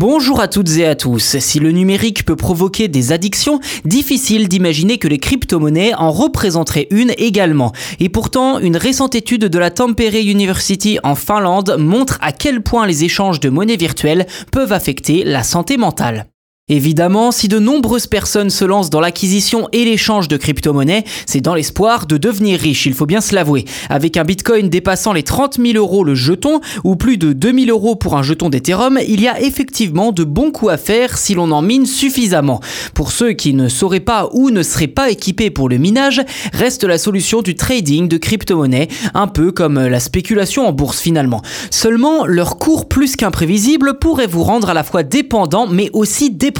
[0.00, 1.40] Bonjour à toutes et à tous.
[1.40, 7.12] Si le numérique peut provoquer des addictions, difficile d'imaginer que les crypto-monnaies en représenteraient une
[7.18, 7.72] également.
[7.98, 12.86] Et pourtant, une récente étude de la Tampere University en Finlande montre à quel point
[12.86, 16.26] les échanges de monnaie virtuelle peuvent affecter la santé mentale.
[16.70, 21.54] Évidemment, si de nombreuses personnes se lancent dans l'acquisition et l'échange de crypto-monnaies, c'est dans
[21.54, 23.64] l'espoir de devenir riche, il faut bien se l'avouer.
[23.88, 27.70] Avec un bitcoin dépassant les 30 000 euros le jeton, ou plus de 2 000
[27.70, 31.34] euros pour un jeton d'Ethereum, il y a effectivement de bons coups à faire si
[31.34, 32.60] l'on en mine suffisamment.
[32.92, 36.20] Pour ceux qui ne sauraient pas ou ne seraient pas équipés pour le minage,
[36.52, 41.40] reste la solution du trading de crypto-monnaies, un peu comme la spéculation en bourse finalement.
[41.70, 46.57] Seulement, leur cours plus qu'imprévisible pourrait vous rendre à la fois dépendant mais aussi dépendant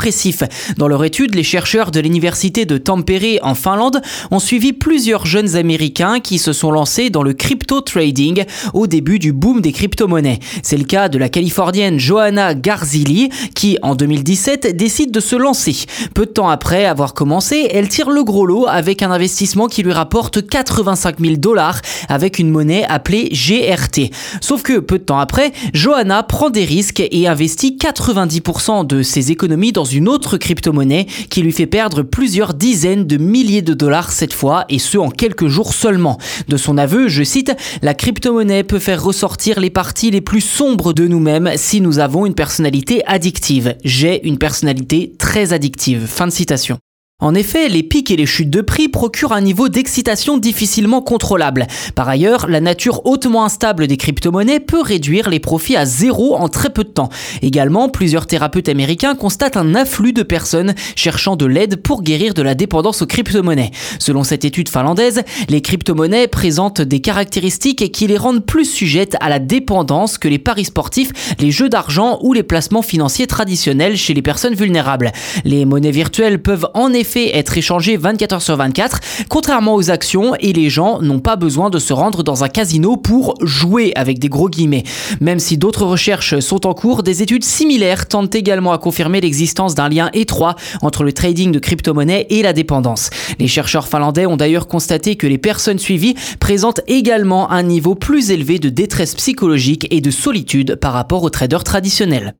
[0.76, 5.56] dans leur étude, les chercheurs de l'université de Tampere en Finlande ont suivi plusieurs jeunes
[5.56, 10.38] américains qui se sont lancés dans le crypto trading au début du boom des crypto-monnaies.
[10.62, 15.76] C'est le cas de la californienne Johanna Garzili qui, en 2017, décide de se lancer.
[16.14, 19.82] Peu de temps après avoir commencé, elle tire le gros lot avec un investissement qui
[19.82, 24.10] lui rapporte 85 000 dollars avec une monnaie appelée GRT.
[24.40, 29.32] Sauf que peu de temps après, Johanna prend des risques et investit 90% de ses
[29.32, 34.12] économies dans une autre crypto-monnaie qui lui fait perdre plusieurs dizaines de milliers de dollars
[34.12, 36.18] cette fois, et ce en quelques jours seulement.
[36.48, 40.92] De son aveu, je cite, La crypto-monnaie peut faire ressortir les parties les plus sombres
[40.92, 43.76] de nous-mêmes si nous avons une personnalité addictive.
[43.84, 46.06] J'ai une personnalité très addictive.
[46.06, 46.78] Fin de citation.
[47.20, 51.66] En effet, les pics et les chutes de prix procurent un niveau d'excitation difficilement contrôlable.
[51.96, 56.48] Par ailleurs, la nature hautement instable des crypto-monnaies peut réduire les profits à zéro en
[56.48, 57.08] très peu de temps.
[57.42, 62.42] Également, plusieurs thérapeutes américains constatent un afflux de personnes cherchant de l'aide pour guérir de
[62.42, 63.72] la dépendance aux crypto-monnaies.
[63.98, 69.28] Selon cette étude finlandaise, les crypto-monnaies présentent des caractéristiques qui les rendent plus sujettes à
[69.28, 74.14] la dépendance que les paris sportifs, les jeux d'argent ou les placements financiers traditionnels chez
[74.14, 75.10] les personnes vulnérables.
[75.44, 79.90] Les monnaies virtuelles peuvent en effet fait être échangé 24 heures sur 24, contrairement aux
[79.90, 83.92] actions, et les gens n'ont pas besoin de se rendre dans un casino pour jouer
[83.96, 84.84] avec des gros guillemets.
[85.20, 89.74] Même si d'autres recherches sont en cours, des études similaires tentent également à confirmer l'existence
[89.74, 93.10] d'un lien étroit entre le trading de crypto-monnaies et la dépendance.
[93.38, 98.30] Les chercheurs finlandais ont d'ailleurs constaté que les personnes suivies présentent également un niveau plus
[98.30, 102.34] élevé de détresse psychologique et de solitude par rapport aux traders traditionnels.